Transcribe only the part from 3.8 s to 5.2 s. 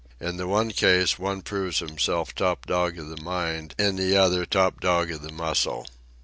the other, top dog